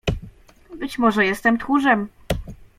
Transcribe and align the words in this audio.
"Być 0.79 0.97
może 0.97 1.25
jestem 1.25 1.57
tchórzem." 1.57 2.07